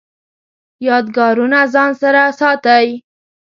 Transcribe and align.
یادګارونه 0.87 1.59
ځان 1.73 1.91
سره 2.01 2.21
ساتئ؟ 2.39 2.87